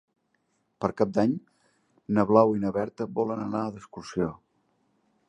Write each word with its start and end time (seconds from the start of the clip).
Per 0.85 0.89
Cap 1.01 1.11
d'Any 1.17 1.35
na 2.19 2.25
Blau 2.31 2.55
i 2.57 2.63
na 2.65 2.71
Berta 2.79 3.07
volen 3.21 3.45
anar 3.45 3.63
d'excursió. 3.77 4.31